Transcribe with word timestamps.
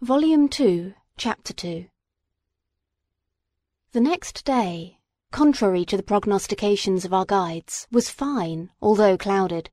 Volume 0.00 0.48
Two, 0.48 0.92
Chapter 1.16 1.54
Two 1.54 1.86
The 3.92 4.00
next 4.00 4.44
day, 4.44 4.98
contrary 5.30 5.84
to 5.86 5.96
the 5.96 6.02
prognostications 6.02 7.04
of 7.06 7.14
our 7.14 7.24
guides, 7.24 7.86
was 7.90 8.10
fine, 8.10 8.70
although 8.82 9.16
clouded. 9.16 9.70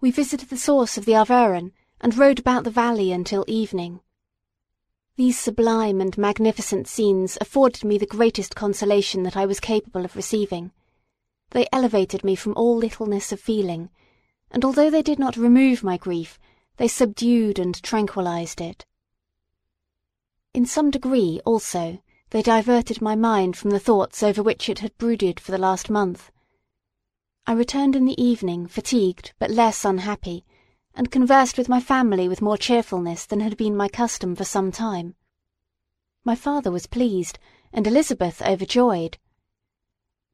We 0.00 0.10
visited 0.10 0.50
the 0.50 0.58
source 0.58 0.98
of 0.98 1.06
the 1.06 1.12
Arveiron, 1.12 1.72
and 2.00 2.18
rode 2.18 2.40
about 2.40 2.64
the 2.64 2.70
valley 2.70 3.12
until 3.12 3.46
evening. 3.46 4.00
These 5.16 5.38
sublime 5.38 6.02
and 6.02 6.18
magnificent 6.18 6.86
scenes 6.86 7.38
afforded 7.40 7.84
me 7.84 7.96
the 7.96 8.04
greatest 8.04 8.54
consolation 8.54 9.22
that 9.22 9.36
I 9.36 9.46
was 9.46 9.60
capable 9.60 10.04
of 10.04 10.16
receiving. 10.16 10.72
They 11.50 11.66
elevated 11.72 12.24
me 12.24 12.34
from 12.34 12.52
all 12.56 12.76
littleness 12.76 13.32
of 13.32 13.40
feeling, 13.40 13.88
and 14.50 14.66
although 14.66 14.90
they 14.90 15.02
did 15.02 15.20
not 15.20 15.36
remove 15.36 15.82
my 15.82 15.96
grief, 15.96 16.38
they 16.76 16.88
subdued 16.88 17.58
and 17.58 17.80
tranquillized 17.82 18.60
it. 18.60 18.84
In 20.54 20.66
some 20.66 20.90
degree, 20.90 21.40
also, 21.46 22.02
they 22.28 22.42
diverted 22.42 23.00
my 23.00 23.14
mind 23.14 23.56
from 23.56 23.70
the 23.70 23.80
thoughts 23.80 24.22
over 24.22 24.42
which 24.42 24.68
it 24.68 24.80
had 24.80 24.96
brooded 24.98 25.40
for 25.40 25.50
the 25.50 25.58
last 25.58 25.88
month. 25.88 26.30
I 27.46 27.52
returned 27.52 27.96
in 27.96 28.04
the 28.04 28.22
evening 28.22 28.66
fatigued 28.66 29.32
but 29.38 29.50
less 29.50 29.84
unhappy, 29.84 30.44
and 30.94 31.10
conversed 31.10 31.56
with 31.56 31.70
my 31.70 31.80
family 31.80 32.28
with 32.28 32.42
more 32.42 32.58
cheerfulness 32.58 33.24
than 33.24 33.40
had 33.40 33.56
been 33.56 33.74
my 33.74 33.88
custom 33.88 34.36
for 34.36 34.44
some 34.44 34.70
time. 34.70 35.14
My 36.22 36.34
father 36.34 36.70
was 36.70 36.86
pleased, 36.86 37.38
and 37.72 37.86
Elizabeth 37.86 38.42
overjoyed. 38.42 39.16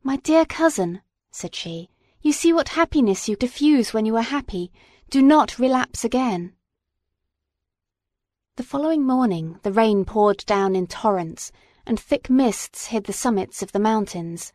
My 0.02 0.16
dear 0.16 0.44
cousin, 0.44 1.00
said 1.30 1.54
she, 1.54 1.90
you 2.20 2.32
see 2.32 2.52
what 2.52 2.70
happiness 2.70 3.28
you 3.28 3.36
diffuse 3.36 3.94
when 3.94 4.04
you 4.04 4.16
are 4.16 4.22
happy. 4.22 4.72
Do 5.10 5.22
not 5.22 5.60
relapse 5.60 6.04
again. 6.04 6.54
The 8.58 8.64
following 8.64 9.04
morning 9.06 9.60
the 9.62 9.70
rain 9.70 10.04
poured 10.04 10.38
down 10.38 10.74
in 10.74 10.88
torrents, 10.88 11.52
and 11.86 11.98
thick 11.98 12.28
mists 12.28 12.86
hid 12.86 13.04
the 13.04 13.12
summits 13.12 13.62
of 13.62 13.70
the 13.70 13.78
mountains. 13.78 14.52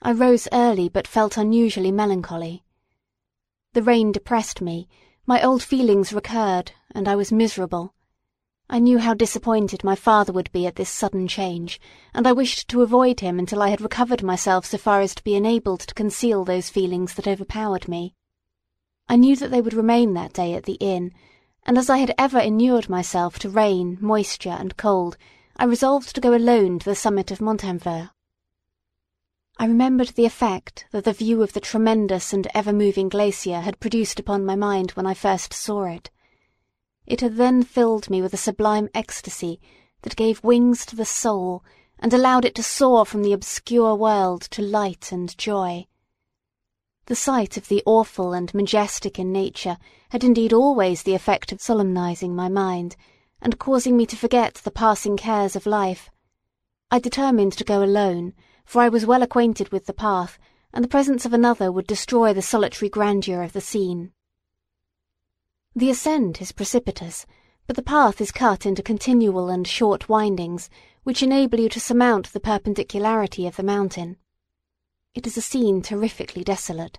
I 0.00 0.12
rose 0.12 0.46
early, 0.52 0.88
but 0.88 1.08
felt 1.08 1.36
unusually 1.36 1.90
melancholy. 1.90 2.62
The 3.72 3.82
rain 3.82 4.12
depressed 4.12 4.60
me, 4.60 4.88
my 5.26 5.42
old 5.42 5.64
feelings 5.64 6.12
recurred, 6.12 6.70
and 6.94 7.08
I 7.08 7.16
was 7.16 7.32
miserable. 7.32 7.92
I 8.70 8.78
knew 8.78 8.98
how 8.98 9.14
disappointed 9.14 9.82
my 9.82 9.96
father 9.96 10.32
would 10.32 10.52
be 10.52 10.68
at 10.68 10.76
this 10.76 10.88
sudden 10.88 11.26
change, 11.26 11.80
and 12.14 12.28
I 12.28 12.32
wished 12.32 12.68
to 12.68 12.82
avoid 12.82 13.18
him 13.18 13.40
until 13.40 13.62
I 13.62 13.70
had 13.70 13.80
recovered 13.80 14.22
myself 14.22 14.64
so 14.64 14.78
far 14.78 15.00
as 15.00 15.12
to 15.16 15.24
be 15.24 15.34
enabled 15.34 15.80
to 15.80 15.94
conceal 15.94 16.44
those 16.44 16.70
feelings 16.70 17.14
that 17.14 17.26
overpowered 17.26 17.88
me. 17.88 18.14
I 19.08 19.16
knew 19.16 19.34
that 19.34 19.50
they 19.50 19.60
would 19.60 19.74
remain 19.74 20.14
that 20.14 20.32
day 20.32 20.54
at 20.54 20.66
the 20.66 20.74
inn, 20.74 21.12
and 21.66 21.78
as 21.78 21.88
I 21.88 21.98
had 21.98 22.14
ever 22.18 22.38
inured 22.38 22.88
myself 22.88 23.38
to 23.40 23.48
rain, 23.48 23.98
moisture, 24.00 24.56
and 24.58 24.76
cold, 24.76 25.16
I 25.56 25.64
resolved 25.64 26.14
to 26.14 26.20
go 26.20 26.34
alone 26.34 26.78
to 26.80 26.84
the 26.84 26.94
summit 26.94 27.30
of 27.30 27.40
Montanvert. 27.40 28.10
I 29.56 29.66
remembered 29.66 30.08
the 30.08 30.26
effect 30.26 30.86
that 30.90 31.04
the 31.04 31.12
view 31.12 31.42
of 31.42 31.52
the 31.52 31.60
tremendous 31.60 32.32
and 32.32 32.48
ever-moving 32.54 33.08
glacier 33.08 33.60
had 33.60 33.78
produced 33.78 34.18
upon 34.18 34.44
my 34.44 34.56
mind 34.56 34.90
when 34.92 35.06
I 35.06 35.14
first 35.14 35.52
saw 35.52 35.84
it. 35.84 36.10
It 37.06 37.20
had 37.20 37.36
then 37.36 37.62
filled 37.62 38.10
me 38.10 38.20
with 38.20 38.34
a 38.34 38.38
sublime 38.38 38.88
ecstasy 38.94 39.60
that 40.02 40.16
gave 40.16 40.42
wings 40.42 40.84
to 40.86 40.96
the 40.96 41.04
soul 41.04 41.62
and 42.00 42.12
allowed 42.12 42.44
it 42.44 42.56
to 42.56 42.62
soar 42.62 43.06
from 43.06 43.22
the 43.22 43.32
obscure 43.32 43.94
world 43.94 44.42
to 44.42 44.60
light 44.60 45.12
and 45.12 45.36
joy. 45.38 45.86
The 47.06 47.14
sight 47.14 47.58
of 47.58 47.68
the 47.68 47.82
awful 47.84 48.32
and 48.32 48.54
majestic 48.54 49.18
in 49.18 49.30
nature 49.30 49.76
had 50.08 50.24
indeed 50.24 50.54
always 50.54 51.02
the 51.02 51.14
effect 51.14 51.52
of 51.52 51.60
solemnizing 51.60 52.34
my 52.34 52.48
mind, 52.48 52.96
and 53.42 53.58
causing 53.58 53.94
me 53.94 54.06
to 54.06 54.16
forget 54.16 54.54
the 54.54 54.70
passing 54.70 55.18
cares 55.18 55.54
of 55.54 55.66
life. 55.66 56.08
I 56.90 56.98
determined 56.98 57.52
to 57.54 57.64
go 57.64 57.82
alone, 57.82 58.32
for 58.64 58.80
I 58.80 58.88
was 58.88 59.04
well 59.04 59.22
acquainted 59.22 59.70
with 59.70 59.84
the 59.84 59.92
path, 59.92 60.38
and 60.72 60.82
the 60.82 60.88
presence 60.88 61.26
of 61.26 61.34
another 61.34 61.70
would 61.70 61.86
destroy 61.86 62.32
the 62.32 62.40
solitary 62.40 62.88
grandeur 62.88 63.42
of 63.42 63.52
the 63.52 63.60
scene. 63.60 64.12
The 65.76 65.90
ascent 65.90 66.40
is 66.40 66.52
precipitous, 66.52 67.26
but 67.66 67.76
the 67.76 67.82
path 67.82 68.20
is 68.20 68.32
cut 68.32 68.64
into 68.64 68.82
continual 68.82 69.50
and 69.50 69.66
short 69.66 70.08
windings, 70.08 70.70
which 71.02 71.22
enable 71.22 71.60
you 71.60 71.68
to 71.68 71.80
surmount 71.80 72.32
the 72.32 72.40
perpendicularity 72.40 73.46
of 73.46 73.56
the 73.56 73.62
mountain. 73.62 74.16
It 75.14 75.28
is 75.28 75.36
a 75.36 75.40
scene 75.40 75.80
terrifically 75.80 76.42
desolate. 76.42 76.98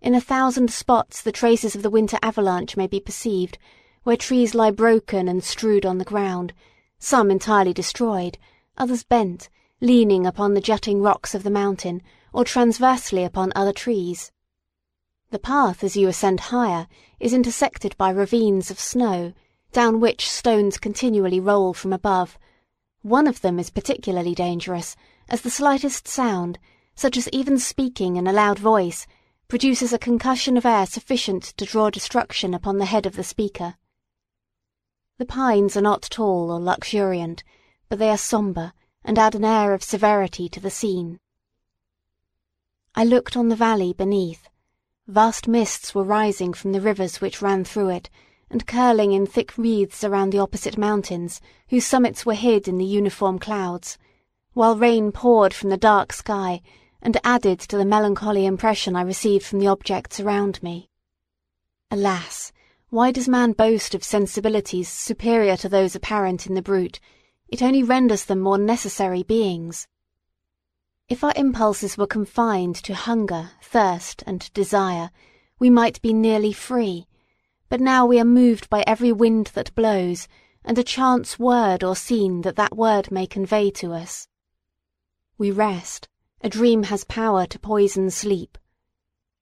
In 0.00 0.12
a 0.12 0.20
thousand 0.20 0.72
spots 0.72 1.22
the 1.22 1.30
traces 1.30 1.76
of 1.76 1.84
the 1.84 1.90
winter 1.90 2.18
avalanche 2.20 2.76
may 2.76 2.88
be 2.88 2.98
perceived, 2.98 3.58
where 4.02 4.16
trees 4.16 4.56
lie 4.56 4.72
broken 4.72 5.28
and 5.28 5.44
strewed 5.44 5.86
on 5.86 5.98
the 5.98 6.04
ground, 6.04 6.52
some 6.98 7.30
entirely 7.30 7.72
destroyed, 7.72 8.38
others 8.76 9.04
bent, 9.04 9.48
leaning 9.80 10.26
upon 10.26 10.54
the 10.54 10.60
jutting 10.60 11.00
rocks 11.00 11.32
of 11.32 11.44
the 11.44 11.50
mountain, 11.50 12.02
or 12.32 12.44
transversely 12.44 13.22
upon 13.22 13.52
other 13.54 13.72
trees. 13.72 14.32
The 15.30 15.38
path 15.38 15.84
as 15.84 15.96
you 15.96 16.08
ascend 16.08 16.40
higher 16.40 16.88
is 17.20 17.32
intersected 17.32 17.96
by 17.96 18.10
ravines 18.10 18.68
of 18.68 18.80
snow, 18.80 19.32
down 19.70 20.00
which 20.00 20.28
stones 20.28 20.76
continually 20.76 21.38
roll 21.38 21.72
from 21.72 21.92
above. 21.92 22.36
One 23.02 23.28
of 23.28 23.42
them 23.42 23.60
is 23.60 23.70
particularly 23.70 24.34
dangerous, 24.34 24.96
as 25.28 25.42
the 25.42 25.50
slightest 25.50 26.08
sound, 26.08 26.58
such 26.94 27.16
as 27.16 27.28
even 27.32 27.58
speaking 27.58 28.16
in 28.16 28.26
a 28.26 28.32
loud 28.32 28.58
voice, 28.58 29.06
produces 29.48 29.92
a 29.92 29.98
concussion 29.98 30.56
of 30.56 30.64
air 30.64 30.86
sufficient 30.86 31.42
to 31.42 31.64
draw 31.64 31.90
destruction 31.90 32.54
upon 32.54 32.78
the 32.78 32.86
head 32.86 33.06
of 33.06 33.16
the 33.16 33.24
speaker. 33.24 33.74
The 35.18 35.26
pines 35.26 35.76
are 35.76 35.82
not 35.82 36.02
tall 36.02 36.50
or 36.50 36.60
luxuriant, 36.60 37.44
but 37.88 37.98
they 37.98 38.08
are 38.08 38.16
sombre 38.16 38.72
and 39.04 39.18
add 39.18 39.34
an 39.34 39.44
air 39.44 39.74
of 39.74 39.82
severity 39.82 40.48
to 40.48 40.60
the 40.60 40.70
scene. 40.70 41.18
I 42.94 43.04
looked 43.04 43.36
on 43.36 43.48
the 43.48 43.56
valley 43.56 43.92
beneath. 43.92 44.48
Vast 45.06 45.48
mists 45.48 45.94
were 45.94 46.04
rising 46.04 46.52
from 46.52 46.72
the 46.72 46.80
rivers 46.80 47.20
which 47.20 47.42
ran 47.42 47.64
through 47.64 47.90
it, 47.90 48.08
and 48.50 48.66
curling 48.66 49.12
in 49.12 49.26
thick 49.26 49.56
wreaths 49.58 50.04
around 50.04 50.30
the 50.30 50.38
opposite 50.38 50.78
mountains, 50.78 51.40
whose 51.68 51.86
summits 51.86 52.24
were 52.24 52.34
hid 52.34 52.68
in 52.68 52.78
the 52.78 52.84
uniform 52.84 53.38
clouds, 53.38 53.98
while 54.52 54.76
rain 54.76 55.10
poured 55.10 55.52
from 55.52 55.70
the 55.70 55.76
dark 55.76 56.12
sky 56.12 56.62
and 57.02 57.18
added 57.24 57.60
to 57.60 57.76
the 57.76 57.84
melancholy 57.84 58.46
impression 58.46 58.96
I 58.96 59.02
received 59.02 59.44
from 59.44 59.58
the 59.58 59.66
objects 59.66 60.20
around 60.20 60.62
me. 60.62 60.88
Alas! 61.90 62.52
why 62.92 63.10
does 63.10 63.26
man 63.26 63.52
boast 63.52 63.94
of 63.94 64.04
sensibilities 64.04 64.86
superior 64.86 65.56
to 65.56 65.66
those 65.66 65.96
apparent 65.96 66.46
in 66.46 66.54
the 66.54 66.60
brute? 66.60 67.00
It 67.48 67.62
only 67.62 67.82
renders 67.82 68.26
them 68.26 68.40
more 68.40 68.58
necessary 68.58 69.22
beings. 69.22 69.88
If 71.08 71.24
our 71.24 71.32
impulses 71.34 71.96
were 71.96 72.06
confined 72.06 72.76
to 72.84 72.92
hunger, 72.92 73.52
thirst, 73.62 74.22
and 74.26 74.52
desire, 74.52 75.10
we 75.58 75.70
might 75.70 76.02
be 76.02 76.12
nearly 76.12 76.52
free, 76.52 77.06
but 77.70 77.80
now 77.80 78.04
we 78.04 78.20
are 78.20 78.26
moved 78.26 78.68
by 78.68 78.84
every 78.86 79.10
wind 79.10 79.46
that 79.54 79.74
blows, 79.74 80.28
and 80.62 80.76
a 80.76 80.84
chance 80.84 81.38
word 81.38 81.82
or 81.82 81.96
scene 81.96 82.42
that 82.42 82.56
that 82.56 82.76
word 82.76 83.10
may 83.10 83.26
convey 83.26 83.70
to 83.70 83.94
us. 83.94 84.28
We 85.38 85.50
rest, 85.50 86.08
a 86.44 86.48
dream 86.48 86.82
has 86.84 87.04
power 87.04 87.46
to 87.46 87.58
poison 87.58 88.10
sleep. 88.10 88.58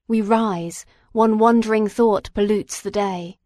We 0.06 0.20
rise, 0.20 0.84
one 1.12 1.38
wandering 1.38 1.88
thought 1.88 2.30
pollutes 2.34 2.82
the 2.82 2.90
day. 2.90 3.38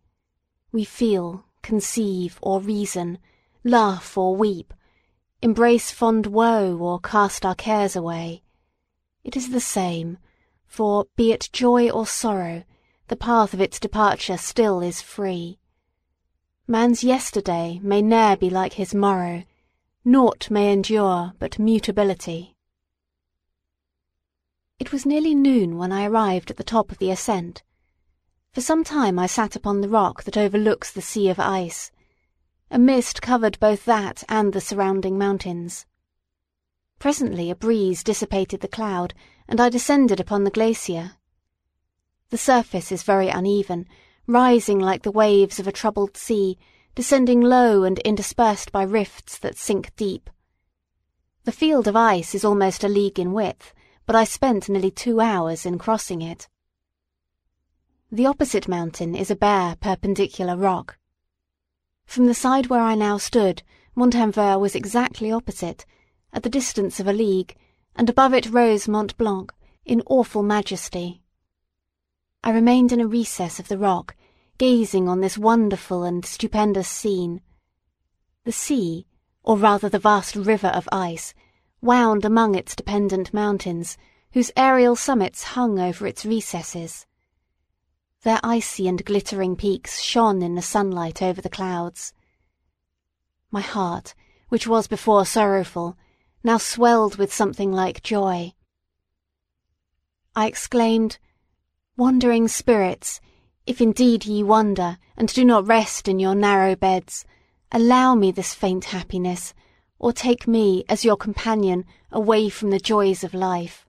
We 0.73 0.85
feel, 0.85 1.45
conceive, 1.63 2.39
or 2.43 2.61
reason, 2.61 3.19
laugh 3.63 4.19
or 4.19 4.35
weep, 4.35 4.75
embrace 5.41 5.93
fond 5.93 6.27
woe 6.27 6.77
or 6.79 6.99
cast 6.99 7.47
our 7.47 7.55
cares 7.55 7.95
away. 7.95 8.43
It 9.23 9.37
is 9.37 9.51
the 9.51 9.61
same, 9.61 10.19
for, 10.67 11.07
be 11.15 11.31
it 11.31 11.49
joy 11.53 11.89
or 11.91 12.07
sorrow, 12.07 12.65
the 13.07 13.17
path 13.17 13.55
of 13.55 13.61
its 13.61 13.79
departure 13.79 14.37
still 14.37 14.81
is 14.81 15.01
free. 15.01 15.61
Man's 16.67 17.05
yesterday 17.05 17.79
may 17.83 18.03
ne'er 18.03 18.37
be 18.37 18.51
like 18.51 18.73
his 18.73 18.95
morrow, 18.95 19.45
naught 20.05 20.51
may 20.51 20.73
endure 20.73 21.35
but 21.39 21.59
mutability. 21.59 22.54
It 24.85 24.93
was 24.93 25.07
nearly 25.07 25.35
noon 25.35 25.79
when 25.79 25.93
I 25.93 26.05
arrived 26.05 26.51
at 26.51 26.59
the 26.59 26.63
top 26.63 26.93
of 26.93 26.99
the 26.99 27.11
ascent. 27.11 27.63
For 28.53 28.61
some 28.61 28.85
time 28.85 29.19
I 29.19 29.25
sat 29.25 29.57
upon 29.57 29.81
the 29.81 29.89
rock 29.89 30.25
that 30.25 30.37
overlooks 30.37 30.93
the 30.93 31.01
sea 31.01 31.31
of 31.31 31.41
ice. 31.41 31.91
A 32.71 32.79
mist 32.79 33.23
covered 33.23 33.59
both 33.61 33.87
that 33.87 34.25
and 34.29 34.53
the 34.53 34.61
surrounding 34.61 35.17
mountains. 35.17 35.87
Presently 36.99 37.49
a 37.49 37.55
breeze 37.57 38.05
dissipated 38.05 38.61
the 38.61 38.69
cloud, 38.69 39.15
and 39.49 39.59
I 39.59 39.71
descended 39.71 40.21
upon 40.21 40.45
the 40.45 40.51
glacier. 40.51 41.13
The 42.29 42.37
surface 42.37 42.93
is 42.93 43.05
very 43.05 43.29
uneven, 43.31 43.87
rising 44.27 44.79
like 44.79 45.03
the 45.03 45.11
waves 45.11 45.59
of 45.59 45.67
a 45.67 45.73
troubled 45.73 46.19
sea, 46.19 46.59
descending 46.95 47.41
low 47.41 47.85
and 47.85 48.01
interspersed 48.01 48.71
by 48.71 48.83
rifts 48.83 49.39
that 49.39 49.57
sink 49.57 49.97
deep. 49.97 50.29
The 51.45 51.53
field 51.53 51.89
of 51.89 51.97
ice 51.97 52.35
is 52.35 52.45
almost 52.45 52.85
a 52.85 52.89
league 52.89 53.19
in 53.19 53.33
width, 53.33 53.73
but 54.07 54.17
I 54.17 54.25
spent 54.25 54.69
nearly 54.69 54.91
two 54.91 55.21
hours 55.21 55.65
in 55.65 55.79
crossing 55.79 56.23
it. 56.23 56.49
The 58.13 58.27
opposite 58.27 58.69
mountain 58.69 59.15
is 59.15 59.31
a 59.31 59.37
bare, 59.37 59.77
perpendicular 59.77 60.57
rock. 60.57 60.99
From 62.07 62.27
the 62.27 62.35
side 62.35 62.67
where 62.67 62.83
I 62.83 62.95
now 62.95 63.19
stood, 63.19 63.63
Montanvert 63.97 64.61
was 64.61 64.75
exactly 64.75 65.33
opposite, 65.33 65.87
at 66.33 66.43
the 66.43 66.51
distance 66.51 67.01
of 67.01 67.09
a 67.09 67.13
league, 67.13 67.57
and 67.97 68.11
above 68.11 68.35
it 68.35 68.51
rose 68.51 68.89
Mont 68.89 69.17
Blanc 69.17 69.53
in 69.85 70.03
awful 70.07 70.43
majesty. 70.43 71.23
I 72.43 72.51
remained 72.51 72.93
in 72.93 73.01
a 73.01 73.07
recess 73.07 73.59
of 73.59 73.69
the 73.69 73.79
rock, 73.79 74.17
gazing 74.59 75.09
on 75.09 75.21
this 75.21 75.39
wonderful 75.39 76.05
and 76.05 76.25
stupendous 76.25 76.89
scene. 76.89 77.41
The 78.45 78.53
sea, 78.53 79.07
or 79.43 79.57
rather 79.57 79.89
the 79.89 79.99
vast 79.99 80.37
river 80.37 80.69
of 80.69 80.89
ice, 80.93 81.35
wound 81.85 82.25
among 82.25 82.55
its 82.55 82.75
dependent 82.75 83.35
mountains, 83.35 83.99
whose 84.33 84.51
aerial 84.57 84.97
summits 84.97 85.45
hung 85.45 85.79
over 85.79 86.07
its 86.07 86.25
recesses. 86.25 87.07
Their 88.23 88.41
icy 88.43 88.89
and 88.89 89.05
glittering 89.05 89.55
peaks 89.55 90.01
shone 90.01 90.41
in 90.41 90.55
the 90.55 90.63
sunlight 90.63 91.21
over 91.21 91.43
the 91.43 91.51
clouds. 91.51 92.15
My 93.51 93.61
heart, 93.61 94.15
which 94.49 94.67
was 94.67 94.87
before 94.87 95.27
sorrowful, 95.27 95.99
now 96.43 96.57
swelled 96.57 97.17
with 97.17 97.33
something 97.35 97.71
like 97.71 98.03
joy. 98.03 98.55
I 100.35 100.47
exclaimed, 100.47 101.19
Wandering 101.99 102.49
spirits, 102.49 103.21
if 103.67 103.81
indeed 103.81 104.25
ye 104.25 104.43
wander, 104.43 104.97
and 105.19 105.29
do 105.29 105.45
not 105.45 105.67
rest 105.67 106.09
in 106.09 106.19
your 106.19 106.35
narrow 106.35 106.75
beds, 106.75 107.27
allow 107.71 108.15
me 108.15 108.33
this 108.33 108.55
faint 108.55 108.87
happiness, 108.87 109.53
or 110.05 110.13
take 110.13 110.47
me, 110.47 110.85
as 110.87 111.03
your 111.03 111.17
companion, 111.17 111.83
away 112.13 112.51
from 112.51 112.69
the 112.69 112.79
joys 112.79 113.25
of 113.25 113.33
life. 113.33 113.87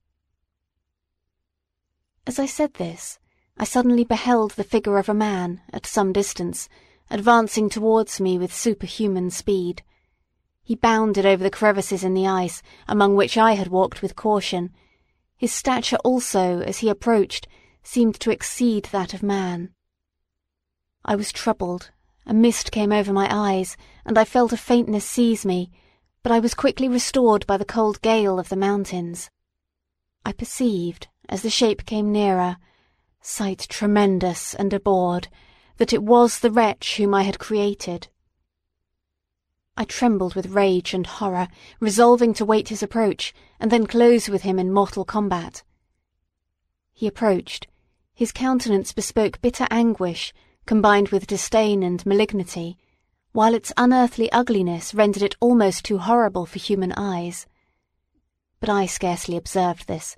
As 2.26 2.40
I 2.40 2.46
said 2.46 2.76
this, 2.76 3.20
I 3.58 3.66
suddenly 3.66 4.06
beheld 4.06 4.52
the 4.52 4.64
figure 4.64 4.98
of 4.98 5.10
a 5.10 5.14
man, 5.14 5.60
at 5.74 5.86
some 5.86 6.14
distance, 6.14 6.70
advancing 7.12 7.68
towards 7.68 8.22
me 8.22 8.38
with 8.38 8.56
superhuman 8.56 9.30
speed. 9.30 9.84
He 10.64 10.76
bounded 10.76 11.26
over 11.26 11.44
the 11.44 11.50
crevices 11.50 12.02
in 12.02 12.14
the 12.14 12.28
ice, 12.28 12.64
among 12.88 13.18
which 13.18 13.38
I 13.38 13.56
had 13.56 13.68
walked 13.68 14.02
with 14.02 14.16
caution. 14.16 14.72
His 15.36 15.52
stature 15.52 16.00
also, 16.06 16.62
as 16.62 16.78
he 16.78 16.88
approached, 16.88 17.46
seemed 17.84 18.22
to 18.22 18.32
exceed 18.32 18.86
that 18.94 19.14
of 19.14 19.22
man. 19.22 19.72
I 21.04 21.18
was 21.18 21.34
troubled, 21.34 21.92
a 22.26 22.34
mist 22.34 22.72
came 22.72 22.94
over 22.94 23.12
my 23.12 23.28
eyes, 23.30 23.76
and 24.06 24.18
I 24.18 24.24
felt 24.24 24.54
a 24.54 24.58
faintness 24.58 25.04
seize 25.04 25.46
me, 25.46 25.72
but 26.26 26.32
I 26.32 26.40
was 26.40 26.56
quickly 26.56 26.90
restored 26.90 27.46
by 27.46 27.56
the 27.56 27.64
cold 27.64 28.02
gale 28.02 28.40
of 28.40 28.50
the 28.50 28.56
mountains. 28.56 29.30
I 30.26 30.32
perceived, 30.32 31.08
as 31.30 31.44
the 31.44 31.52
shape 31.52 31.86
came 31.86 32.12
nearer, 32.12 32.58
sight 33.22 33.68
tremendous 33.70 34.56
and 34.56 34.74
abhorred, 34.74 35.28
that 35.78 35.94
it 35.94 36.02
was 36.02 36.40
the 36.40 36.50
wretch 36.50 36.98
whom 36.98 37.14
I 37.14 37.22
had 37.22 37.38
created. 37.38 38.08
I 39.78 39.86
trembled 39.86 40.34
with 40.34 40.48
rage 40.48 40.96
and 40.96 41.06
horror, 41.06 41.48
resolving 41.80 42.34
to 42.34 42.44
wait 42.44 42.70
his 42.70 42.82
approach, 42.82 43.32
and 43.60 43.72
then 43.72 43.86
close 43.86 44.28
with 44.28 44.42
him 44.42 44.58
in 44.58 44.74
mortal 44.74 45.06
combat. 45.06 45.62
He 46.92 47.06
approached, 47.06 47.68
his 48.16 48.32
countenance 48.32 48.94
bespoke 48.94 49.40
bitter 49.44 49.68
anguish, 49.70 50.34
combined 50.66 51.10
with 51.10 51.28
disdain 51.28 51.84
and 51.84 52.04
malignity, 52.04 52.80
while 53.36 53.54
its 53.54 53.74
unearthly 53.76 54.32
ugliness 54.32 54.94
rendered 54.94 55.22
it 55.22 55.36
almost 55.42 55.84
too 55.84 55.98
horrible 55.98 56.46
for 56.46 56.58
human 56.58 56.94
eyes. 56.94 57.46
But 58.62 58.70
I 58.70 58.86
scarcely 58.86 59.36
observed 59.36 59.90
this. 59.90 60.16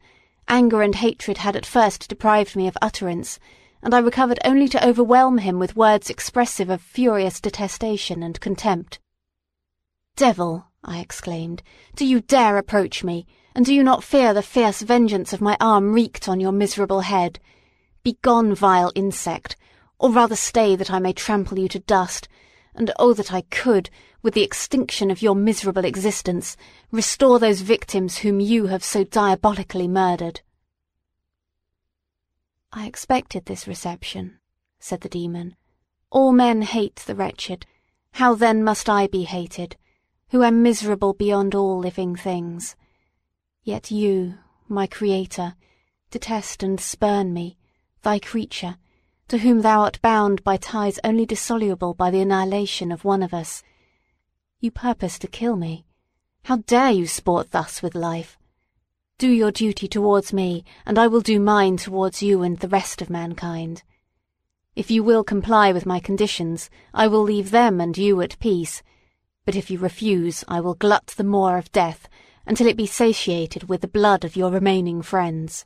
Anger 0.48 0.84
and 0.84 0.94
hatred 0.94 1.40
had 1.40 1.56
at 1.56 1.66
first 1.66 2.08
deprived 2.10 2.56
me 2.56 2.68
of 2.68 2.78
utterance, 2.80 3.40
and 3.81 3.96
I 3.96 3.98
recovered 3.98 4.38
only 4.46 4.68
to 4.68 4.88
overwhelm 4.88 5.40
him 5.40 5.58
with 5.58 5.75
words 5.75 6.12
expressive 6.12 6.69
of 6.69 6.80
furious 6.80 7.42
detestation 7.42 8.22
and 8.22 8.40
contempt. 8.40 9.00
Devil, 10.16 10.68
I 10.84 11.00
exclaimed, 11.00 11.64
do 11.96 12.06
you 12.06 12.22
dare 12.22 12.60
approach 12.60 13.04
me, 13.04 13.25
and 13.56 13.66
do 13.66 13.74
you 13.74 13.84
not 13.84 14.04
fear 14.04 14.31
the 14.31 14.44
fierce 14.44 14.84
vengeance 14.84 15.34
of 15.34 15.42
my 15.42 15.58
arm 15.60 15.92
wreaked 15.92 16.30
on 16.30 16.40
your 16.40 16.52
miserable 16.52 17.02
head? 17.02 17.40
Begone, 18.04 18.54
vile 18.54 18.92
insect, 18.94 19.56
or 19.98 20.12
rather 20.12 20.36
stay 20.36 20.75
that 20.75 20.92
I 20.92 21.00
may 21.00 21.14
trample 21.14 21.58
you 21.58 21.68
to 21.69 21.80
dust, 21.80 22.28
and 22.78 22.92
oh 23.00 23.14
that 23.14 23.34
I 23.34 23.42
could, 23.42 23.90
with 24.22 24.34
the 24.34 24.44
extinction 24.44 25.12
of 25.12 25.22
your 25.22 25.36
miserable 25.36 25.86
existence, 25.86 26.56
restore 26.92 27.40
those 27.40 27.62
victims 27.62 28.20
whom 28.20 28.40
you 28.40 28.68
have 28.68 28.84
so 28.84 29.04
diabolically 29.04 29.88
murdered. 29.88 30.42
I 32.72 32.86
expected 32.86 33.46
this 33.46 33.68
reception, 33.68 34.40
said 34.80 35.02
the 35.02 35.10
demon. 35.10 35.56
All 36.12 36.32
men 36.32 36.62
hate 36.62 36.98
the 36.98 37.16
wretched. 37.16 37.66
How 38.12 38.36
then 38.36 38.64
must 38.64 38.90
I 38.90 39.08
be 39.08 39.24
hated, 39.24 39.76
who 40.30 40.44
am 40.44 40.62
miserable 40.62 41.14
beyond 41.14 41.56
all 41.56 41.80
living 41.80 42.16
things? 42.16 42.76
Yet 43.64 43.92
you, 43.92 44.36
my 44.68 44.88
Creator, 44.88 45.56
detest 46.12 46.64
and 46.64 46.80
spurn 46.80 47.34
me, 47.34 47.58
thy 48.02 48.20
creature, 48.20 48.78
to 49.28 49.40
whom 49.40 49.62
thou 49.62 49.82
art 49.82 50.02
bound 50.02 50.44
by 50.44 50.58
ties 50.58 51.00
only 51.04 51.26
dissoluble 51.26 51.94
by 51.94 52.10
the 52.10 52.22
annihilation 52.22 52.92
of 52.92 53.04
one 53.04 53.22
of 53.22 53.34
us. 53.34 53.62
You 54.60 54.72
purpose 54.72 55.20
to 55.20 55.28
kill 55.28 55.56
me. 55.56 55.86
How 56.44 56.58
dare 56.58 56.92
you 56.92 57.08
sport 57.08 57.52
thus 57.52 57.82
with 57.82 57.94
life? 57.94 58.38
Do 59.18 59.30
your 59.30 59.52
duty 59.52 59.88
towards 59.88 60.32
me, 60.32 60.64
and 60.86 60.98
I 60.98 61.08
will 61.08 61.22
do 61.22 61.40
mine 61.40 61.78
towards 61.78 62.24
you 62.24 62.42
and 62.42 62.58
the 62.60 62.68
rest 62.68 63.02
of 63.02 63.10
mankind. 63.10 63.84
If 64.76 64.92
you 64.92 65.04
will 65.04 65.24
comply 65.24 65.74
with 65.74 65.86
my 65.86 66.00
conditions, 66.00 66.70
I 66.94 67.08
will 67.08 67.24
leave 67.24 67.52
them 67.52 67.82
and 67.82 67.98
you 67.98 68.22
at 68.22 68.40
peace, 68.40 68.84
but 69.44 69.56
if 69.56 69.72
you 69.72 69.80
refuse, 69.80 70.44
I 70.48 70.62
will 70.62 70.76
glut 70.76 71.08
the 71.08 71.24
maw 71.24 71.58
of 71.58 71.72
death 71.72 72.08
until 72.46 72.68
it 72.68 72.78
be 72.78 72.86
satiated 72.86 73.68
with 73.68 73.82
the 73.82 73.88
blood 73.88 74.24
of 74.24 74.36
your 74.36 74.52
remaining 74.52 75.02
friends. 75.02 75.66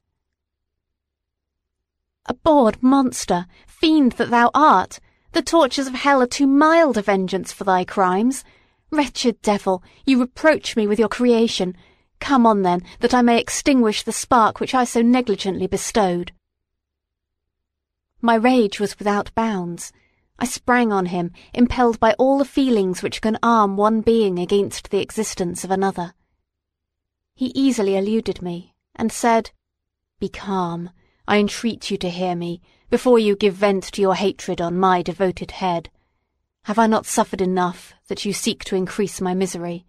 Abhorred 2.27 2.81
monster, 2.83 3.47
fiend 3.65 4.13
that 4.13 4.29
thou 4.29 4.51
art! 4.53 4.99
The 5.31 5.41
tortures 5.41 5.87
of 5.87 5.93
hell 5.93 6.21
are 6.21 6.27
too 6.27 6.45
mild 6.45 6.97
a 6.97 7.01
vengeance 7.01 7.51
for 7.51 7.63
thy 7.63 7.83
crimes. 7.83 8.43
Wretched 8.91 9.41
devil, 9.41 9.81
you 10.05 10.19
reproach 10.19 10.75
me 10.75 10.85
with 10.85 10.99
your 10.99 11.07
creation. 11.07 11.75
Come 12.19 12.45
on, 12.45 12.61
then, 12.61 12.83
that 12.99 13.13
I 13.13 13.21
may 13.21 13.39
extinguish 13.39 14.03
the 14.03 14.11
spark 14.11 14.59
which 14.59 14.75
I 14.75 14.83
so 14.83 15.01
negligently 15.01 15.67
bestowed. 15.67 16.33
My 18.21 18.35
rage 18.35 18.79
was 18.79 18.99
without 18.99 19.33
bounds. 19.33 19.91
I 20.37 20.45
sprang 20.45 20.91
on 20.91 21.07
him, 21.07 21.31
impelled 21.53 21.99
by 21.99 22.13
all 22.19 22.37
the 22.37 22.45
feelings 22.45 23.01
which 23.01 23.21
can 23.21 23.39
arm 23.41 23.77
one 23.77 24.01
being 24.01 24.37
against 24.37 24.91
the 24.91 24.99
existence 24.99 25.63
of 25.63 25.71
another. 25.71 26.13
He 27.33 27.51
easily 27.55 27.95
eluded 27.95 28.41
me, 28.41 28.75
and 28.95 29.11
said, 29.11 29.51
Be 30.19 30.29
calm. 30.29 30.91
I 31.27 31.37
entreat 31.37 31.91
you 31.91 31.97
to 31.97 32.09
hear 32.09 32.35
me, 32.35 32.61
before 32.89 33.19
you 33.19 33.35
give 33.35 33.53
vent 33.53 33.83
to 33.93 34.01
your 34.01 34.15
hatred 34.15 34.59
on 34.59 34.77
my 34.77 35.01
devoted 35.01 35.51
head. 35.51 35.89
Have 36.65 36.77
I 36.77 36.87
not 36.87 37.05
suffered 37.05 37.41
enough, 37.41 37.93
that 38.07 38.25
you 38.25 38.33
seek 38.33 38.63
to 38.65 38.75
increase 38.75 39.21
my 39.21 39.33
misery? 39.33 39.85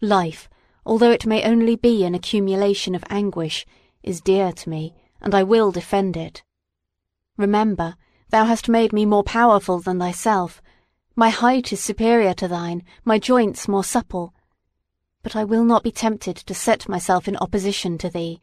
Life, 0.00 0.48
although 0.86 1.10
it 1.10 1.26
may 1.26 1.42
only 1.42 1.76
be 1.76 2.04
an 2.04 2.14
accumulation 2.14 2.94
of 2.94 3.04
anguish, 3.10 3.66
is 4.02 4.20
dear 4.20 4.52
to 4.52 4.68
me, 4.68 4.94
and 5.20 5.34
I 5.34 5.42
will 5.42 5.72
defend 5.72 6.16
it. 6.16 6.42
Remember, 7.36 7.96
thou 8.30 8.44
hast 8.44 8.68
made 8.68 8.92
me 8.92 9.06
more 9.06 9.24
powerful 9.24 9.80
than 9.80 9.98
thyself. 9.98 10.62
My 11.16 11.30
height 11.30 11.72
is 11.72 11.80
superior 11.80 12.34
to 12.34 12.48
thine, 12.48 12.82
my 13.04 13.18
joints 13.18 13.66
more 13.66 13.84
supple. 13.84 14.34
But 15.22 15.34
I 15.34 15.44
will 15.44 15.64
not 15.64 15.82
be 15.82 15.90
tempted 15.90 16.36
to 16.36 16.54
set 16.54 16.88
myself 16.88 17.26
in 17.26 17.36
opposition 17.38 17.98
to 17.98 18.10
thee. 18.10 18.40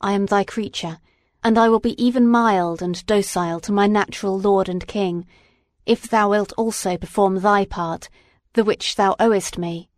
I 0.00 0.12
am 0.12 0.26
thy 0.26 0.44
creature, 0.44 0.98
and 1.42 1.56
I 1.56 1.68
will 1.68 1.80
be 1.80 2.02
even 2.02 2.26
mild 2.26 2.82
and 2.82 3.04
docile 3.06 3.60
to 3.60 3.72
my 3.72 3.86
natural 3.86 4.38
lord 4.38 4.68
and 4.68 4.86
king, 4.86 5.26
if 5.86 6.08
thou 6.08 6.30
wilt 6.30 6.52
also 6.56 6.96
perform 6.96 7.40
thy 7.40 7.64
part, 7.64 8.08
the 8.54 8.64
which 8.64 8.96
thou 8.96 9.14
owest 9.20 9.56
me. 9.56 9.88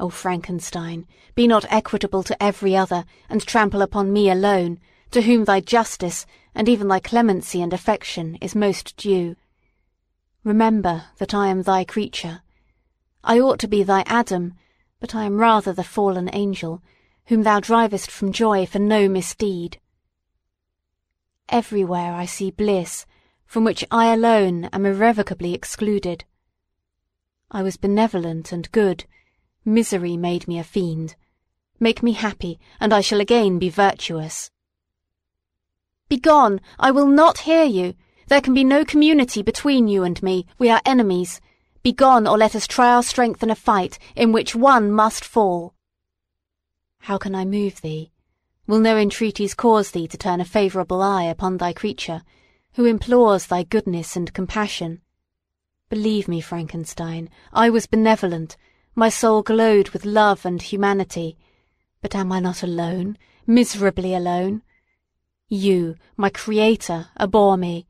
O 0.00 0.08
Frankenstein, 0.08 1.06
be 1.34 1.46
not 1.46 1.64
equitable 1.70 2.22
to 2.24 2.42
every 2.42 2.74
other, 2.74 3.04
and 3.28 3.40
trample 3.42 3.82
upon 3.82 4.12
me 4.12 4.30
alone, 4.30 4.80
to 5.10 5.22
whom 5.22 5.44
thy 5.44 5.60
justice, 5.60 6.26
and 6.54 6.68
even 6.68 6.88
thy 6.88 6.98
clemency 6.98 7.62
and 7.62 7.72
affection, 7.72 8.36
is 8.40 8.56
most 8.56 8.96
due. 8.96 9.36
Remember 10.44 11.04
that 11.18 11.34
I 11.34 11.48
am 11.48 11.62
thy 11.62 11.84
creature. 11.84 12.42
I 13.22 13.38
ought 13.38 13.60
to 13.60 13.68
be 13.68 13.82
thy 13.82 14.02
Adam, 14.06 14.54
but 14.98 15.14
I 15.14 15.24
am 15.24 15.36
rather 15.36 15.72
the 15.72 15.84
fallen 15.84 16.30
angel, 16.32 16.82
whom 17.26 17.42
thou 17.42 17.60
drivest 17.60 18.10
from 18.10 18.32
joy 18.32 18.66
for 18.66 18.78
no 18.80 19.08
misdeed. 19.08 19.78
Everywhere 21.52 22.14
I 22.14 22.24
see 22.24 22.50
bliss, 22.50 23.04
from 23.44 23.62
which 23.62 23.84
I 23.90 24.10
alone 24.10 24.70
am 24.72 24.86
irrevocably 24.86 25.52
excluded. 25.52 26.24
I 27.50 27.62
was 27.62 27.76
benevolent 27.76 28.52
and 28.52 28.72
good. 28.72 29.04
Misery 29.62 30.16
made 30.16 30.48
me 30.48 30.58
a 30.58 30.64
fiend. 30.64 31.14
Make 31.78 32.02
me 32.02 32.12
happy, 32.12 32.58
and 32.80 32.94
I 32.94 33.02
shall 33.02 33.20
again 33.20 33.58
be 33.58 33.68
virtuous. 33.68 34.50
Begone! 36.08 36.58
I 36.78 36.90
will 36.90 37.06
not 37.06 37.40
hear 37.40 37.64
you. 37.64 37.96
There 38.28 38.40
can 38.40 38.54
be 38.54 38.64
no 38.64 38.82
community 38.82 39.42
between 39.42 39.88
you 39.88 40.04
and 40.04 40.22
me. 40.22 40.46
We 40.58 40.70
are 40.70 40.80
enemies. 40.86 41.42
Begone, 41.82 42.26
or 42.26 42.38
let 42.38 42.56
us 42.56 42.66
try 42.66 42.94
our 42.94 43.02
strength 43.02 43.42
in 43.42 43.50
a 43.50 43.54
fight 43.54 43.98
in 44.16 44.32
which 44.32 44.54
one 44.54 44.90
must 44.90 45.22
fall. 45.22 45.74
How 47.00 47.18
can 47.18 47.34
I 47.34 47.44
move 47.44 47.82
thee? 47.82 48.10
Will 48.66 48.78
no 48.78 48.96
entreaties 48.96 49.54
cause 49.54 49.90
thee 49.90 50.06
to 50.06 50.16
turn 50.16 50.40
a 50.40 50.44
favourable 50.44 51.02
eye 51.02 51.24
upon 51.24 51.56
thy 51.56 51.72
creature, 51.72 52.22
who 52.74 52.84
implores 52.84 53.46
thy 53.46 53.64
goodness 53.64 54.14
and 54.14 54.32
compassion? 54.32 55.00
Believe 55.90 56.28
me, 56.28 56.40
Frankenstein, 56.40 57.28
I 57.52 57.70
was 57.70 57.86
benevolent, 57.86 58.56
my 58.94 59.08
soul 59.08 59.42
glowed 59.42 59.90
with 59.90 60.04
love 60.04 60.46
and 60.46 60.62
humanity. 60.62 61.36
But 62.00 62.14
am 62.14 62.30
I 62.30 62.40
not 62.40 62.62
alone, 62.62 63.18
miserably 63.46 64.14
alone? 64.14 64.62
You, 65.48 65.96
my 66.16 66.30
creator, 66.30 67.08
abhor 67.18 67.56
me. 67.56 67.86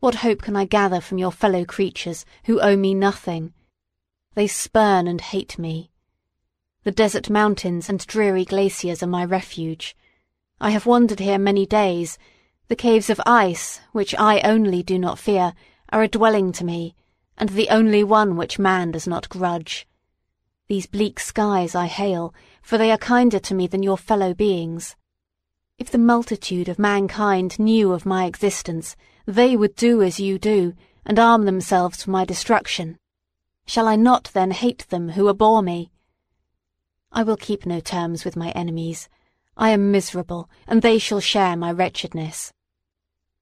What 0.00 0.16
hope 0.16 0.42
can 0.42 0.56
I 0.56 0.64
gather 0.64 1.00
from 1.00 1.18
your 1.18 1.32
fellow 1.32 1.64
creatures, 1.64 2.26
who 2.44 2.60
owe 2.60 2.76
me 2.76 2.94
nothing? 2.94 3.54
They 4.34 4.48
spurn 4.48 5.06
and 5.06 5.20
hate 5.20 5.58
me. 5.58 5.90
The 6.82 6.90
desert 6.90 7.28
mountains 7.28 7.90
and 7.90 8.06
dreary 8.06 8.46
glaciers 8.46 9.02
are 9.02 9.06
my 9.06 9.22
refuge. 9.22 9.94
I 10.62 10.70
have 10.70 10.86
wandered 10.86 11.20
here 11.20 11.38
many 11.38 11.66
days. 11.66 12.18
The 12.68 12.76
caves 12.76 13.10
of 13.10 13.20
ice, 13.26 13.80
which 13.92 14.14
I 14.14 14.40
only 14.40 14.82
do 14.82 14.98
not 14.98 15.18
fear, 15.18 15.52
are 15.90 16.02
a 16.02 16.08
dwelling 16.08 16.52
to 16.52 16.64
me, 16.64 16.94
and 17.36 17.50
the 17.50 17.68
only 17.68 18.02
one 18.02 18.34
which 18.34 18.58
man 18.58 18.92
does 18.92 19.06
not 19.06 19.28
grudge. 19.28 19.86
These 20.68 20.86
bleak 20.86 21.20
skies 21.20 21.74
I 21.74 21.84
hail, 21.86 22.32
for 22.62 22.78
they 22.78 22.90
are 22.90 22.96
kinder 22.96 23.40
to 23.40 23.54
me 23.54 23.66
than 23.66 23.82
your 23.82 23.98
fellow 23.98 24.32
beings. 24.32 24.96
If 25.76 25.90
the 25.90 25.98
multitude 25.98 26.70
of 26.70 26.78
mankind 26.78 27.58
knew 27.58 27.92
of 27.92 28.06
my 28.06 28.24
existence, 28.24 28.96
they 29.26 29.54
would 29.54 29.76
do 29.76 30.00
as 30.00 30.18
you 30.18 30.38
do, 30.38 30.72
and 31.04 31.18
arm 31.18 31.44
themselves 31.44 32.04
for 32.04 32.10
my 32.10 32.24
destruction. 32.24 32.96
Shall 33.66 33.86
I 33.86 33.96
not 33.96 34.30
then 34.32 34.52
hate 34.52 34.86
them 34.88 35.10
who 35.10 35.28
abhor 35.28 35.60
me? 35.60 35.90
I 37.12 37.22
will 37.24 37.36
keep 37.36 37.66
no 37.66 37.80
terms 37.80 38.24
with 38.24 38.36
my 38.36 38.50
enemies. 38.50 39.08
I 39.56 39.70
am 39.70 39.90
miserable, 39.90 40.48
and 40.66 40.80
they 40.80 40.98
shall 40.98 41.20
share 41.20 41.56
my 41.56 41.72
wretchedness. 41.72 42.52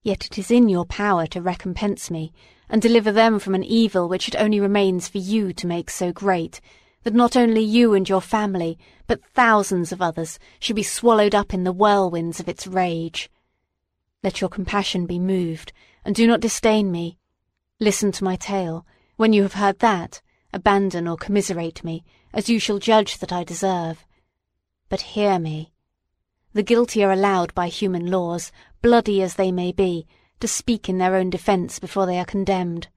Yet 0.02 0.25
it 0.25 0.38
is 0.38 0.50
in 0.50 0.68
your 0.68 0.87
power 0.87 1.26
to 1.28 1.42
recompense 1.42 2.10
me, 2.10 2.32
and 2.70 2.80
deliver 2.80 3.12
them 3.12 3.38
from 3.38 3.54
an 3.54 3.64
evil 3.64 4.08
which 4.08 4.26
it 4.26 4.37
only 4.37 4.58
remains 4.58 5.06
for 5.06 5.18
you 5.18 5.52
to 5.52 5.66
make 5.66 5.90
so 5.90 6.12
great, 6.12 6.60
that 7.02 7.14
not 7.14 7.37
only 7.37 7.60
you 7.60 7.92
and 7.92 8.08
your 8.08 8.22
family, 8.22 8.78
but 9.06 9.25
thousands 9.34 9.92
of 9.92 10.00
others, 10.00 10.38
should 10.58 10.76
be 10.76 10.82
swallowed 10.82 11.34
up 11.34 11.52
in 11.52 11.64
the 11.64 11.72
whirlwinds 11.72 12.40
of 12.40 12.48
its 12.48 12.66
rage. 12.66 13.30
Let 14.22 14.40
your 14.40 14.50
compassion 14.50 15.06
be 15.06 15.18
moved, 15.18 15.72
and 16.04 16.14
do 16.14 16.26
not 16.26 16.40
disdain 16.40 16.90
me. 16.90 17.18
Listen 17.80 18.12
to 18.12 18.25
my 18.25 18.37
tale. 18.37 18.87
When 19.16 19.32
you 19.32 19.42
have 19.42 19.54
heard 19.54 19.78
that, 19.80 20.22
abandon 20.52 21.06
or 21.06 21.16
commiserate 21.16 21.84
me, 21.84 22.04
as 22.32 22.49
you 22.49 22.58
shall 22.58 22.78
judge 22.78 23.18
that 23.18 23.32
I 23.32 23.44
deserve. 23.44 24.04
But 24.88 25.00
hear 25.00 25.38
me. 25.38 25.73
The 26.52 26.62
guilty 26.62 27.04
are 27.04 27.12
allowed 27.12 27.54
by 27.54 27.68
human 27.68 28.11
laws, 28.11 28.50
bloody 28.82 29.23
as 29.23 29.35
they 29.35 29.52
may 29.52 29.73
be, 29.73 30.06
to 30.40 30.49
speak 30.49 30.88
in 30.88 30.99
their 30.99 31.16
own 31.16 31.30
defence 31.30 31.78
before 31.78 32.06
they 32.06 32.18
are 32.18 32.25
condemned. 32.25 32.88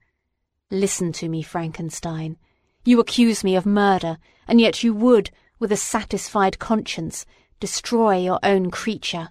Listen 0.70 1.12
to 1.12 1.28
me, 1.28 1.42
Frankenstein. 1.42 2.38
You 2.84 2.98
accuse 2.98 3.44
me 3.44 3.56
of 3.56 3.66
murder, 3.66 4.18
and 4.48 4.60
yet 4.60 4.82
you 4.82 4.94
would, 4.94 5.30
with 5.58 5.70
a 5.70 5.76
satisfied 5.76 6.58
conscience, 6.58 7.26
destroy 7.60 8.18
your 8.18 8.40
own 8.42 8.70
creature. 8.70 9.30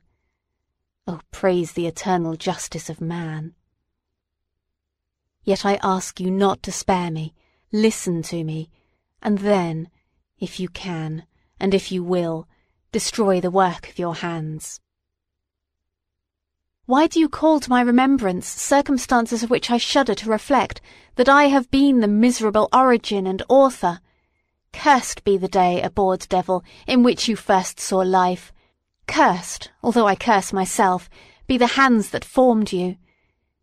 Oh, 1.07 1.19
praise 1.31 1.73
the 1.73 1.87
eternal 1.87 2.35
justice 2.35 2.89
of 2.89 3.01
man. 3.01 3.53
Yet 5.43 5.65
I 5.65 5.79
ask 5.81 6.19
you 6.19 6.29
not 6.29 6.61
to 6.63 6.71
spare 6.71 7.09
me. 7.09 7.33
Listen 7.71 8.21
to 8.23 8.43
me, 8.43 8.69
and 9.21 9.39
then, 9.39 9.89
if 10.39 10.59
you 10.59 10.67
can, 10.69 11.25
and 11.59 11.73
if 11.73 11.91
you 11.91 12.03
will, 12.03 12.47
destroy 12.91 13.39
the 13.39 13.51
work 13.51 13.89
of 13.89 13.99
your 13.99 14.15
hands. 14.15 14.79
Why 16.85 17.07
do 17.07 17.19
you 17.19 17.29
call 17.29 17.59
to 17.59 17.69
my 17.69 17.81
remembrance 17.81 18.47
circumstances 18.47 19.43
of 19.43 19.49
which 19.49 19.71
I 19.71 19.77
shudder 19.77 20.15
to 20.15 20.29
reflect 20.29 20.81
that 21.15 21.29
I 21.29 21.45
have 21.45 21.71
been 21.71 21.99
the 21.99 22.07
miserable 22.07 22.67
origin 22.73 23.27
and 23.27 23.43
author? 23.47 24.01
Cursed 24.73 25.23
be 25.23 25.37
the 25.37 25.47
day, 25.47 25.81
abhorred 25.81 26.27
devil, 26.27 26.63
in 26.87 27.03
which 27.03 27.27
you 27.27 27.35
first 27.35 27.79
saw 27.79 27.99
life. 27.99 28.51
Cursed, 29.07 29.71
although 29.83 30.07
I 30.07 30.15
curse 30.15 30.51
myself, 30.51 31.09
be 31.47 31.57
the 31.57 31.75
hands 31.77 32.09
that 32.09 32.25
formed 32.25 32.73
you. 32.73 32.97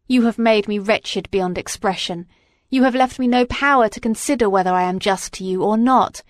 You 0.07 0.23
have 0.23 0.39
made 0.39 0.69
me 0.69 0.79
wretched 0.79 1.31
beyond 1.31 1.59
expression. 1.59 2.29
You 2.71 2.83
have 2.83 2.95
left 2.95 3.19
me 3.19 3.27
no 3.27 3.47
power 3.47 3.89
to 3.89 4.01
consider 4.01 4.51
whether 4.51 4.73
I 4.73 4.83
am 4.83 4.99
just 4.99 5.33
to 5.35 5.45
you 5.45 5.63
or 5.63 5.79
not. 5.79 6.23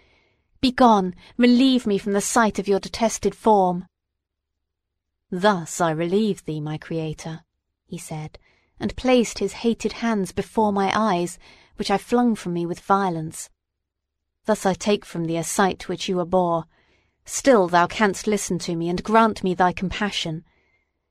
Begone, 0.61 1.16
relieve 1.37 1.85
me 1.85 1.99
from 1.99 2.12
the 2.12 2.21
sight 2.21 2.61
of 2.61 2.68
your 2.68 2.78
detested 2.78 3.35
form. 3.35 3.87
Thus 5.33 5.80
I 5.80 5.90
relieve 5.90 6.45
thee, 6.45 6.61
my 6.61 6.78
Creator, 6.78 7.40
he 7.87 7.99
said, 7.99 8.38
and 8.78 8.95
placed 8.95 9.40
his 9.40 9.64
hated 9.64 9.95
hands 9.95 10.30
before 10.30 10.73
my 10.73 10.92
eyes, 10.95 11.40
which 11.75 11.90
I 11.90 11.99
flung 11.99 12.37
from 12.37 12.52
me 12.52 12.64
with 12.66 12.78
violence. 12.80 13.50
Thus 14.47 14.64
I 14.64 14.75
take 14.75 15.04
from 15.04 15.25
thee 15.25 15.37
a 15.37 15.45
sight 15.45 15.88
which 15.88 16.09
you 16.09 16.21
abhor. 16.21 16.66
Still 17.25 17.66
thou 17.66 17.88
canst 17.88 18.28
listen 18.28 18.61
to 18.61 18.76
me 18.76 18.88
and 18.88 19.02
grant 19.02 19.42
me 19.42 19.54
thy 19.54 19.73
compassion. 19.73 20.45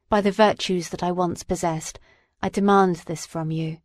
By 0.07 0.21
the 0.21 0.31
virtues 0.31 0.87
that 0.89 1.03
I 1.03 1.11
once 1.11 1.43
possessed, 1.43 1.99
I 2.41 2.47
demand 2.47 3.03
this 3.07 3.25
from 3.25 3.51
you. 3.51 3.79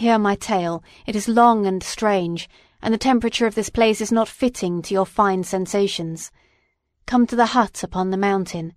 Hear 0.00 0.18
my 0.18 0.34
tale, 0.34 0.82
it 1.06 1.14
is 1.14 1.28
long 1.28 1.66
and 1.66 1.82
strange, 1.82 2.48
and 2.80 2.94
the 2.94 2.98
temperature 2.98 3.46
of 3.46 3.54
this 3.54 3.68
place 3.68 4.00
is 4.00 4.10
not 4.10 4.28
fitting 4.28 4.80
to 4.82 4.94
your 4.94 5.04
fine 5.04 5.44
sensations. 5.44 6.30
Come 7.06 7.26
to 7.26 7.36
the 7.36 7.52
hut 7.52 7.82
upon 7.82 8.10
the 8.10 8.16
mountain. 8.16 8.72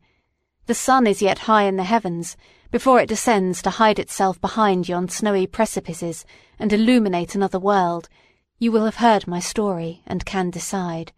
The 0.65 0.75
sun 0.75 1.07
is 1.07 1.21
yet 1.21 1.39
high 1.39 1.63
in 1.63 1.77
the 1.77 1.85
heavens, 1.85 2.35
before 2.71 2.99
it 2.99 3.07
descends 3.07 3.61
to 3.61 3.69
hide 3.69 3.99
itself 3.99 4.41
behind 4.41 4.89
yon 4.89 5.07
snowy 5.07 5.47
precipices 5.47 6.25
and 6.59 6.73
illuminate 6.73 7.35
another 7.35 7.59
world, 7.59 8.09
you 8.59 8.71
will 8.71 8.83
have 8.83 8.97
heard 8.97 9.25
my 9.25 9.39
story 9.39 10.01
and 10.05 10.25
can 10.25 10.49
decide. 10.49 11.13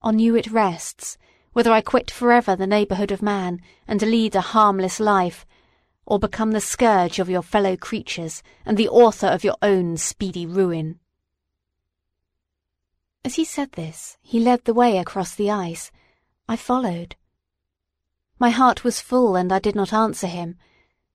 On 0.00 0.18
you 0.18 0.36
it 0.36 0.50
rests, 0.50 1.18
whether 1.52 1.70
I 1.72 1.82
quit 1.82 2.10
forever 2.10 2.56
the 2.56 2.66
neighbourhood 2.66 3.10
of 3.10 3.20
man 3.20 3.60
and 3.86 4.00
lead 4.00 4.34
a 4.34 4.40
harmless 4.40 5.00
life, 5.00 5.44
or 6.06 6.18
become 6.18 6.52
the 6.52 6.60
scourge 6.60 7.18
of 7.18 7.30
your 7.30 7.42
fellow 7.42 7.76
creatures 7.76 8.42
and 8.66 8.76
the 8.76 8.88
author 8.88 9.26
of 9.26 9.44
your 9.44 9.56
own 9.62 9.96
speedy 9.96 10.46
ruin. 10.46 10.98
As 13.24 13.36
he 13.36 13.44
said 13.44 13.72
this, 13.72 14.18
he 14.20 14.40
led 14.40 14.64
the 14.64 14.74
way 14.74 14.98
across 14.98 15.34
the 15.34 15.50
ice. 15.50 15.92
I 16.48 16.56
followed. 16.56 17.16
My 18.38 18.50
heart 18.50 18.82
was 18.82 19.00
full 19.00 19.36
and 19.36 19.52
I 19.52 19.60
did 19.60 19.76
not 19.76 19.92
answer 19.92 20.26
him, 20.26 20.56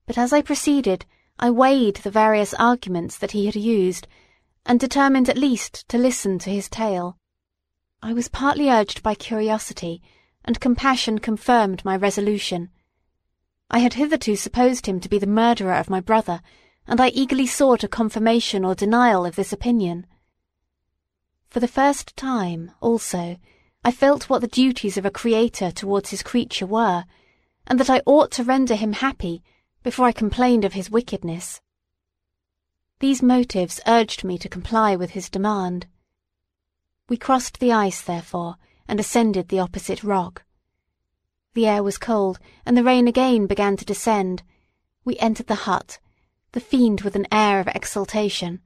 but 0.06 0.16
as 0.16 0.32
I 0.32 0.40
proceeded 0.40 1.04
I 1.38 1.50
weighed 1.50 1.96
the 1.96 2.10
various 2.10 2.52
arguments 2.54 3.16
that 3.18 3.30
he 3.30 3.46
had 3.46 3.54
used, 3.54 4.08
and 4.66 4.80
determined 4.80 5.28
at 5.28 5.38
least 5.38 5.88
to 5.88 5.96
listen 5.96 6.38
to 6.40 6.50
his 6.50 6.68
tale. 6.68 7.16
I 8.02 8.12
was 8.12 8.28
partly 8.28 8.68
urged 8.68 9.04
by 9.04 9.14
curiosity, 9.14 10.02
and 10.44 10.60
compassion 10.60 11.20
confirmed 11.20 11.84
my 11.84 11.96
resolution. 11.96 12.70
I 13.70 13.80
had 13.80 13.94
hitherto 13.94 14.34
supposed 14.34 14.86
him 14.86 14.98
to 15.00 15.08
be 15.08 15.18
the 15.18 15.26
murderer 15.26 15.74
of 15.74 15.90
my 15.90 16.00
brother, 16.00 16.40
and 16.86 17.00
I 17.00 17.08
eagerly 17.08 17.46
sought 17.46 17.84
a 17.84 17.88
confirmation 17.88 18.64
or 18.64 18.74
denial 18.74 19.26
of 19.26 19.36
this 19.36 19.52
opinion. 19.52 20.06
For 21.48 21.60
the 21.60 21.68
first 21.68 22.16
time, 22.16 22.72
also, 22.80 23.36
I 23.84 23.90
felt 23.90 24.30
what 24.30 24.40
the 24.40 24.48
duties 24.48 24.96
of 24.96 25.04
a 25.04 25.10
creator 25.10 25.70
towards 25.70 26.10
his 26.10 26.22
creature 26.22 26.66
were, 26.66 27.04
and 27.66 27.78
that 27.78 27.90
I 27.90 28.02
ought 28.06 28.30
to 28.32 28.44
render 28.44 28.74
him 28.74 28.94
happy 28.94 29.42
before 29.82 30.06
I 30.06 30.12
complained 30.12 30.64
of 30.64 30.72
his 30.72 30.90
wickedness. 30.90 31.60
These 33.00 33.22
motives 33.22 33.80
urged 33.86 34.24
me 34.24 34.38
to 34.38 34.48
comply 34.48 34.96
with 34.96 35.10
his 35.10 35.30
demand. 35.30 35.86
We 37.08 37.16
crossed 37.16 37.60
the 37.60 37.72
ice, 37.72 38.00
therefore, 38.00 38.56
and 38.88 38.98
ascended 38.98 39.48
the 39.48 39.60
opposite 39.60 40.02
rock. 40.02 40.44
The 41.54 41.66
air 41.66 41.82
was 41.82 41.98
cold, 41.98 42.38
and 42.66 42.76
the 42.76 42.84
rain 42.84 43.08
again 43.08 43.46
began 43.46 43.76
to 43.76 43.84
descend. 43.84 44.42
We 45.04 45.16
entered 45.18 45.46
the 45.46 45.54
hut, 45.66 45.98
the 46.52 46.60
fiend 46.60 47.02
with 47.02 47.16
an 47.16 47.26
air 47.30 47.60
of 47.60 47.68
exultation, 47.68 48.60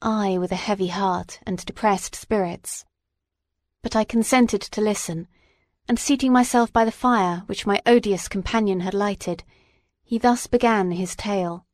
I 0.00 0.38
with 0.38 0.52
a 0.52 0.56
heavy 0.56 0.88
heart 0.88 1.40
and 1.44 1.64
depressed 1.64 2.14
spirits. 2.14 2.84
But 3.82 3.96
I 3.96 4.04
consented 4.04 4.62
to 4.62 4.80
listen, 4.80 5.28
and 5.88 5.98
seating 5.98 6.32
myself 6.32 6.72
by 6.72 6.84
the 6.84 6.92
fire 6.92 7.42
which 7.46 7.66
my 7.66 7.80
odious 7.86 8.28
companion 8.28 8.80
had 8.80 8.94
lighted, 8.94 9.44
he 10.02 10.18
thus 10.18 10.46
began 10.46 10.92
his 10.92 11.16
tale. 11.16 11.65